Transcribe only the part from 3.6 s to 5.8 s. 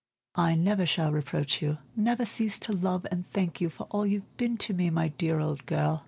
you for all you've been to me, my dear old